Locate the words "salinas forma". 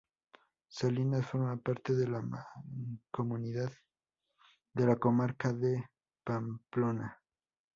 0.67-1.57